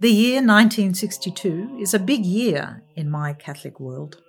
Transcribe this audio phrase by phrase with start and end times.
[0.00, 4.22] The year 1962 is a big year in my Catholic world.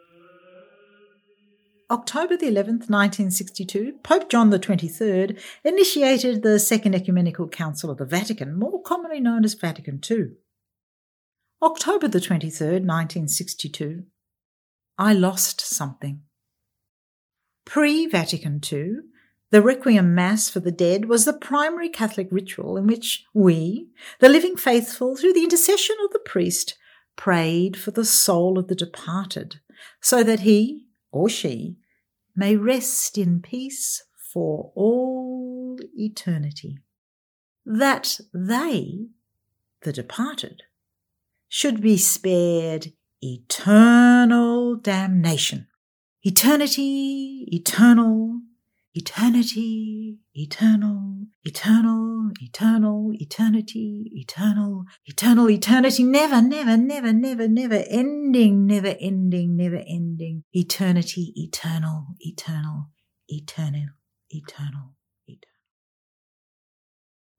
[1.91, 8.57] October the 11th, 1962, Pope John 23rd initiated the Second Ecumenical Council of the Vatican,
[8.57, 10.29] more commonly known as Vatican II.
[11.61, 14.05] October the 23rd, 1962,
[14.97, 16.21] I lost something.
[17.65, 19.01] Pre Vatican II,
[19.51, 24.29] the Requiem Mass for the dead was the primary Catholic ritual in which we, the
[24.29, 26.77] living faithful, through the intercession of the priest,
[27.15, 29.59] prayed for the soul of the departed,
[30.01, 31.77] so that he or she
[32.35, 36.77] may rest in peace for all eternity.
[37.65, 39.07] That they,
[39.81, 40.63] the departed,
[41.47, 45.67] should be spared eternal damnation.
[46.23, 48.41] Eternity, eternal,
[48.93, 58.95] eternity, eternal, eternal, eternal, eternity, eternal, eternal, eternity, never, never, never, never, never ending, never
[58.99, 62.89] ending, never ending, eternity, eternal, eternal,
[63.27, 63.89] eternal,
[64.29, 64.95] eternal,
[65.27, 65.49] eternal.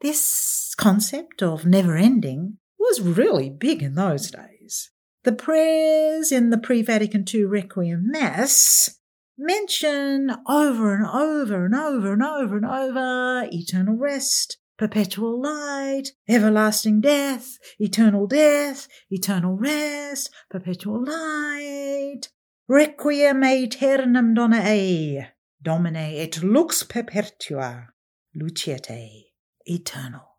[0.00, 4.90] This concept of never ending was really big in those days.
[5.24, 8.99] The prayers in the pre Vatican II Requiem Mass
[9.40, 17.00] mention over and over and over and over and over eternal rest, perpetual light, everlasting
[17.00, 22.28] death, eternal death, eternal rest, perpetual light.
[22.68, 25.26] Requiem aeternam ei,
[25.62, 27.88] Domine et lux perpetua,
[28.36, 29.24] luciate,
[29.64, 30.36] eternal.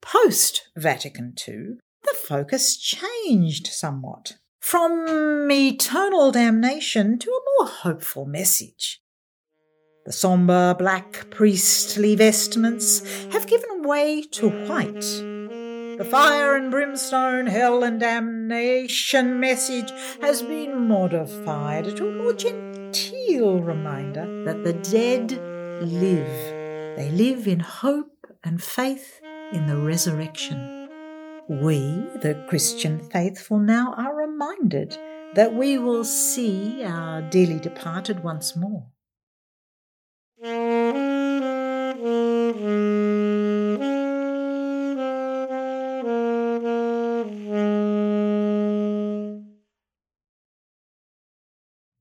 [0.00, 9.02] Post Vatican II, the focus changed somewhat from eternal damnation to a more hopeful message.
[10.06, 13.02] The sombre black priestly vestments
[13.32, 15.00] have given way to white.
[15.98, 19.90] The fire and brimstone, hell and damnation message
[20.20, 25.32] has been modified to a more genteel reminder that the dead
[25.82, 26.96] live.
[26.96, 29.20] They live in hope and faith
[29.52, 30.81] in the resurrection.
[31.48, 34.96] We, the Christian faithful, now are reminded
[35.34, 38.86] that we will see our dearly departed once more.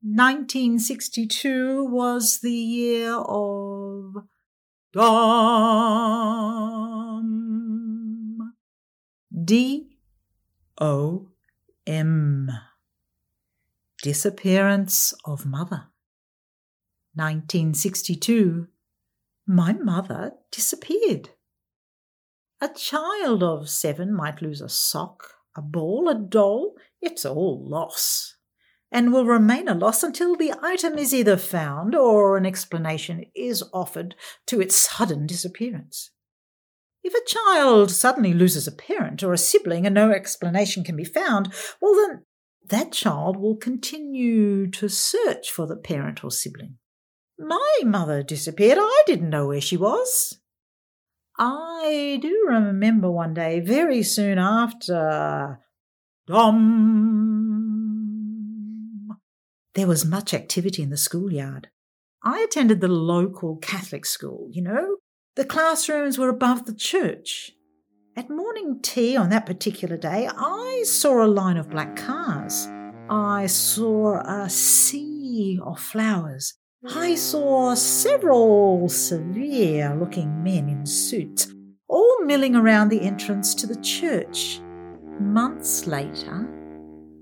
[0.04, 4.16] Nineteen sixty two was the year of
[4.94, 7.01] Dom.
[9.34, 9.98] D
[10.82, 11.30] O
[11.88, 12.52] M.
[14.04, 15.88] Disappearance of Mother.
[17.14, 18.68] 1962.
[19.48, 21.30] My mother disappeared.
[22.60, 26.76] A child of seven might lose a sock, a ball, a doll.
[27.00, 28.36] It's all loss,
[28.92, 33.64] and will remain a loss until the item is either found or an explanation is
[33.74, 34.16] offered
[34.48, 36.12] to its sudden disappearance.
[37.04, 41.04] If a child suddenly loses a parent or a sibling and no explanation can be
[41.04, 41.52] found,
[41.82, 42.26] well, then
[42.70, 46.78] that child will continue to search for the parent or sibling.
[47.40, 48.78] My mother disappeared.
[48.80, 50.40] I didn't know where she was.
[51.38, 55.60] I do remember one day, very soon after.
[56.28, 57.18] Dom!
[59.74, 61.70] There was much activity in the schoolyard.
[62.24, 64.98] I attended the local Catholic school, you know,
[65.36, 67.54] the classrooms were above the church.
[68.18, 72.68] At morning tea on that particular day, I saw a line of black cars.
[73.10, 76.56] I saw a sea of flowers.
[76.94, 81.48] I saw several severe looking men in suits,
[81.88, 84.60] all milling around the entrance to the church.
[85.20, 86.50] Months later,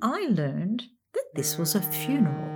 [0.02, 0.84] I learned
[1.14, 2.48] that this was a funeral.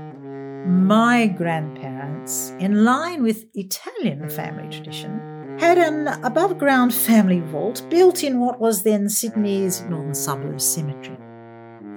[0.66, 8.24] My grandparents, in line with Italian family tradition, had an above ground family vault built
[8.24, 11.18] in what was then Sydney's Northern Suburbs Cemetery.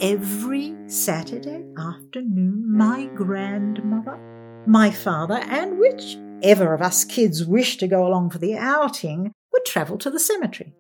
[0.01, 4.19] Every Saturday afternoon, my grandmother,
[4.67, 9.65] my father, and whichever of us kids wished to go along for the outing would
[9.65, 10.75] travel to the cemetery.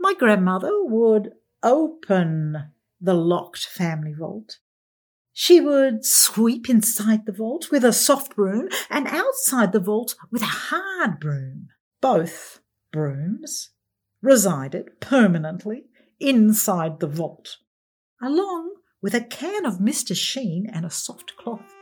[0.00, 1.32] My grandmother would
[1.62, 2.70] open
[3.00, 4.58] the locked family vault
[5.36, 10.42] she would sweep inside the vault with a soft broom and outside the vault with
[10.42, 11.68] a hard broom.
[12.00, 12.60] Both
[12.92, 13.70] brooms
[14.22, 15.86] resided permanently
[16.20, 17.56] inside the vault,
[18.22, 20.16] along with a can of Mr.
[20.16, 21.74] Sheen and a soft cloth.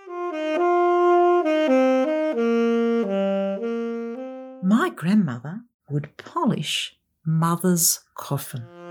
[4.65, 5.61] My grandmother
[5.91, 6.97] would polish
[7.27, 8.82] mother's coffin.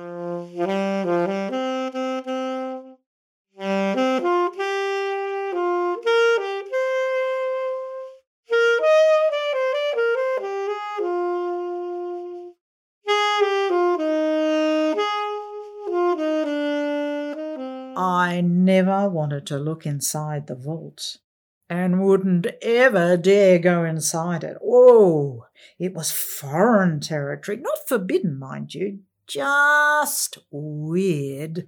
[18.81, 21.18] Never wanted to look inside the vault
[21.69, 24.57] and wouldn't ever dare go inside it.
[24.63, 25.45] Oh,
[25.78, 31.68] it was foreign territory, not forbidden, mind you, just weird.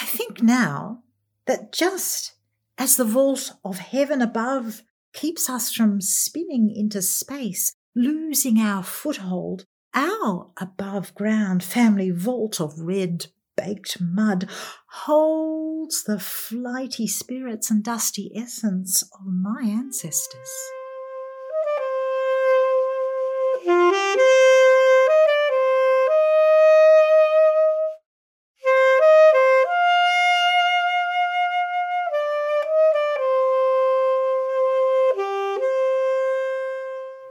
[0.00, 1.02] I think now
[1.46, 2.34] that just
[2.78, 4.82] as the vault of heaven above
[5.12, 12.78] keeps us from spinning into space, losing our foothold, our above ground family vault of
[12.78, 13.26] red
[13.56, 14.48] baked mud
[14.86, 20.50] holds the flighty spirits and dusty essence of my ancestors.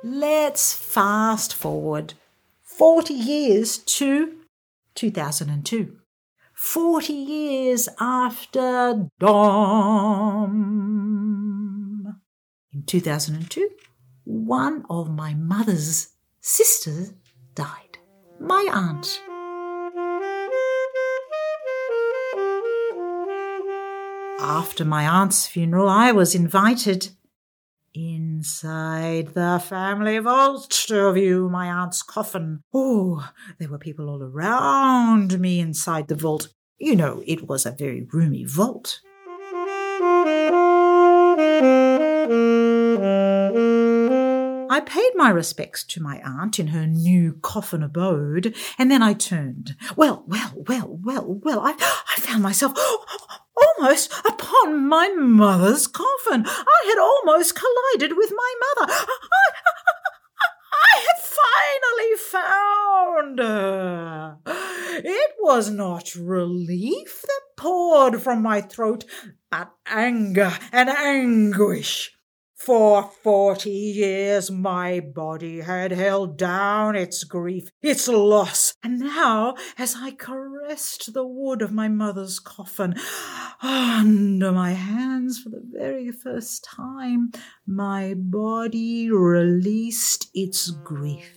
[0.03, 2.15] Let's fast forward
[2.63, 4.37] 40 years to
[4.95, 6.00] 2002.
[6.61, 10.61] 40 years after Dom.
[12.71, 13.67] In 2002,
[14.25, 16.09] one of my mother's
[16.39, 17.13] sisters
[17.55, 17.97] died.
[18.39, 19.19] My aunt.
[24.39, 27.09] After my aunt's funeral, I was invited
[27.93, 32.63] inside the family vault to view my aunt's coffin.
[32.73, 33.29] Oh,
[33.59, 36.49] there were people all around me inside the vault.
[36.77, 39.01] You know, it was a very roomy vault.
[44.71, 49.13] I paid my respects to my aunt in her new coffin abode, and then I
[49.13, 49.75] turned.
[49.97, 51.75] Well, well, well, well, well, I,
[52.17, 52.73] I found myself
[53.81, 56.45] almost upon my mother's coffin.
[56.45, 58.93] I had almost collided with my mother.
[58.93, 59.47] I,
[60.73, 61.19] I had
[61.79, 64.37] finally found her.
[65.03, 69.05] It was not relief that poured from my throat,
[69.49, 72.15] but anger and anguish.
[72.65, 79.95] For forty years my body had held down its grief, its loss, and now, as
[79.97, 82.93] I caressed the wood of my mother's coffin,
[83.63, 87.31] under my hands for the very first time,
[87.65, 91.35] my body released its grief.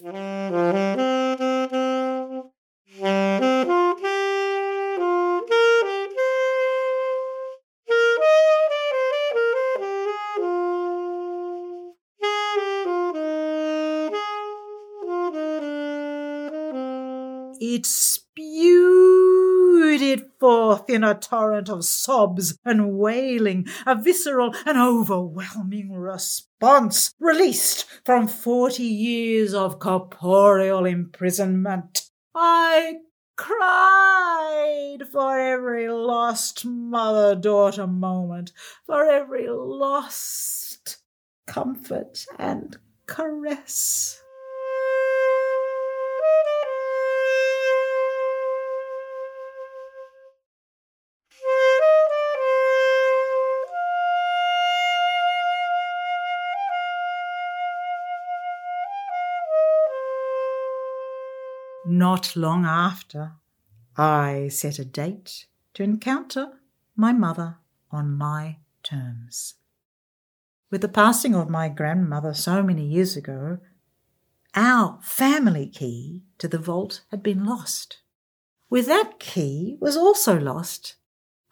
[20.95, 28.85] In a torrent of sobs and wailing, a visceral and overwhelming response, released from forty
[28.85, 32.09] years of corporeal imprisonment.
[32.35, 32.95] I
[33.37, 38.53] cried for every lost mother daughter moment,
[38.87, 40.99] for every lost
[41.47, 44.24] comfort and caress.
[61.87, 63.33] Not long after,
[63.97, 66.53] I set a date to encounter
[66.97, 67.59] my mother
[67.91, 69.55] on my terms.
[70.71, 73.59] With the passing of my grandmother so many years ago,
[74.55, 77.99] our family key to the vault had been lost.
[78.71, 80.97] With that key was also lost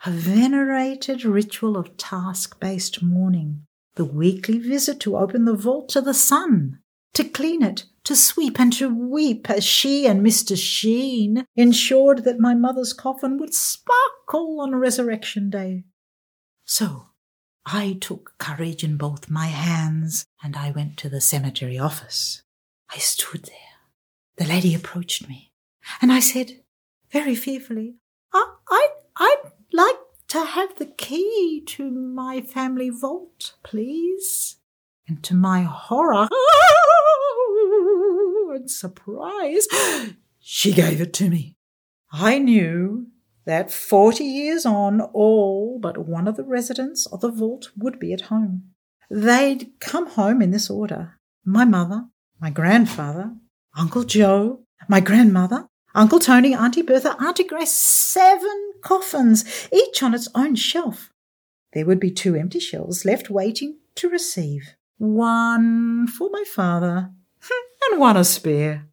[0.06, 6.00] a venerated ritual of task based mourning, the weekly visit to open the vault to
[6.00, 6.80] the sun,
[7.14, 10.56] to clean it, to sweep and to weep as she and Mr.
[10.56, 15.84] Sheen ensured that my mother's coffin would sparkle on Resurrection Day.
[16.64, 17.06] So
[17.64, 22.42] I took courage in both my hands and I went to the cemetery office.
[22.90, 23.56] I stood there.
[24.36, 25.52] The lady approached me
[26.00, 26.62] and I said,
[27.10, 27.96] very fearfully,
[28.32, 29.96] I, I, I'd like
[30.28, 34.56] to have the key to my family vault, please.
[35.08, 36.28] And to my horror,
[38.54, 39.66] and surprise,
[40.40, 41.56] she gave it to me.
[42.12, 43.08] I knew
[43.44, 48.12] that forty years on, all but one of the residents of the vault would be
[48.12, 48.70] at home.
[49.10, 52.06] They'd come home in this order my mother,
[52.40, 53.32] my grandfather,
[53.76, 60.28] Uncle Joe, my grandmother, Uncle Tony, Auntie Bertha, Auntie Grace, seven coffins, each on its
[60.34, 61.10] own shelf.
[61.72, 64.74] There would be two empty shelves left waiting to receive.
[65.02, 67.10] One for my father,
[67.90, 68.86] and one a spare.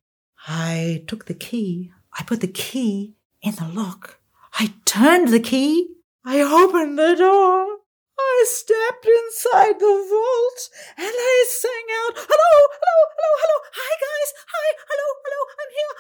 [0.47, 1.91] I took the key.
[2.17, 3.13] I put the key
[3.43, 4.17] in the lock.
[4.53, 5.87] I turned the key.
[6.25, 7.77] I opened the door.
[8.17, 13.59] I stepped inside the vault and I sang out, Hello, hello, hello, hello.
[13.71, 14.33] Hi, guys.
[14.49, 15.41] Hi, hello, hello.
[15.61, 15.95] I'm here.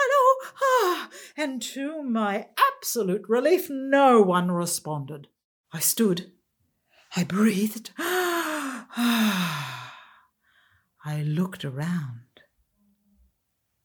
[0.00, 0.50] hello.
[0.64, 1.10] Ah.
[1.36, 5.28] And to my absolute relief, no one responded.
[5.72, 6.33] I stood.
[7.16, 7.92] I breathed.
[7.98, 8.88] I
[11.24, 12.20] looked around.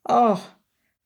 [0.08, 0.56] Oh,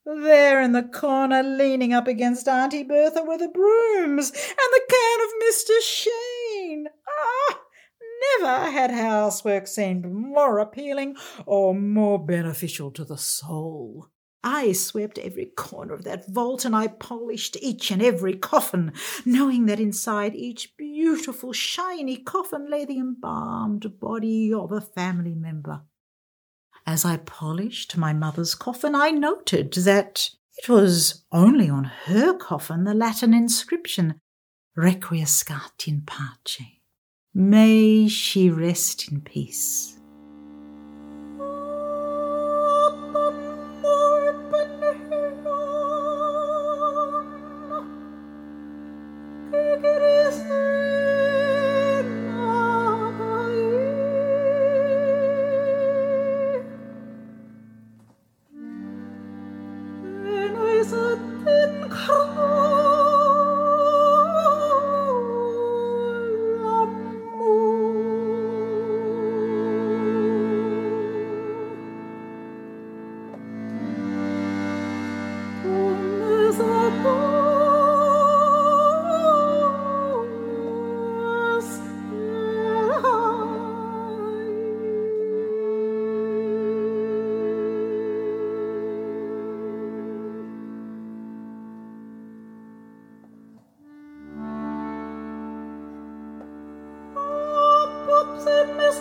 [0.06, 5.20] there in the corner, leaning up against Auntie Bertha, were the brooms and the can
[5.22, 5.82] of Mr.
[5.82, 6.88] Sheen.
[7.08, 7.60] Ah!
[8.40, 14.13] Never had housework seemed more appealing or more beneficial to the soul.
[14.44, 18.92] I swept every corner of that vault and I polished each and every coffin,
[19.26, 25.82] knowing that inside each beautiful, shiny coffin lay the embalmed body of a family member.
[26.86, 32.84] As I polished my mother's coffin, I noted that it was only on her coffin
[32.84, 34.20] the Latin inscription,
[34.78, 36.62] Requiescat in pace.
[37.34, 39.98] May she rest in peace.
[61.96, 62.53] Oh.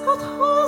[0.05, 0.62] You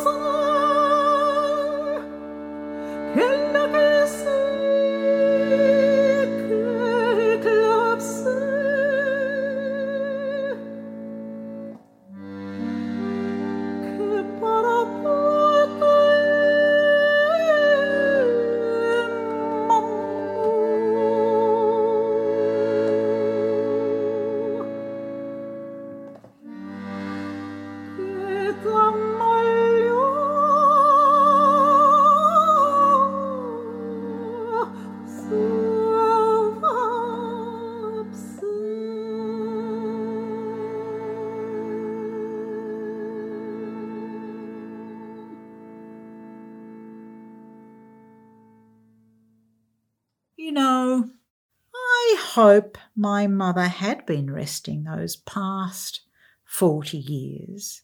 [52.44, 56.02] hope my mother had been resting those past
[56.44, 57.80] forty years,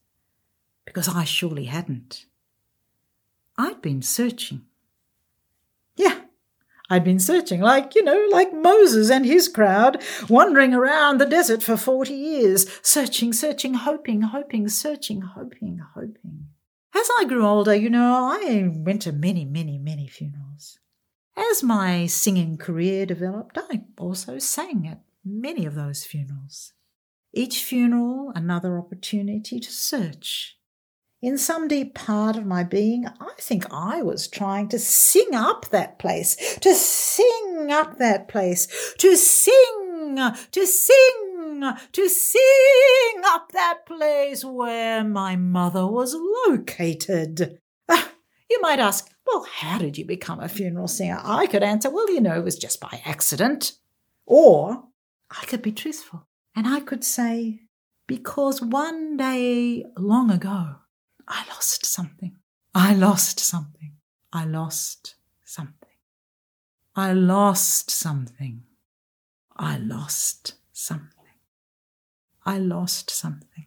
[0.85, 2.27] because I surely hadn't.
[3.57, 4.63] I'd been searching.
[5.97, 6.21] Yeah,
[6.91, 11.63] I'd been searching, like, you know, like Moses and his crowd, wandering around the desert
[11.63, 16.49] for 40 years, searching, searching, hoping, hoping, searching, hoping, hoping.
[16.95, 20.79] As I grew older, you know, I went to many, many, many funerals.
[21.41, 26.75] As my singing career developed, I also sang at many of those funerals.
[27.33, 30.59] Each funeral, another opportunity to search.
[31.23, 35.71] In some deep part of my being, I think I was trying to sing up
[35.71, 40.17] that place, to sing up that place, to sing,
[40.53, 46.15] to sing, to sing up that place where my mother was
[46.47, 47.61] located.
[47.89, 48.13] Ah,
[48.51, 51.21] you might ask, well, how did you become a funeral singer?
[51.23, 53.73] I could answer, well, you know, it was just by accident.
[54.27, 54.85] Or
[55.31, 57.61] I could be truthful and I could say,
[58.07, 60.77] because one day long ago,
[61.27, 62.37] I lost something.
[62.75, 63.95] I lost something.
[64.33, 65.99] I lost something.
[66.95, 68.63] I lost something.
[69.57, 71.11] I lost something.
[72.45, 73.67] I lost something.